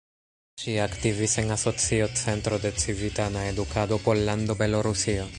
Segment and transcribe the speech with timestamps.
[0.61, 5.27] Ŝi aktivis en Asocio Centro de Civitana Edukado Pollando-Belorusio.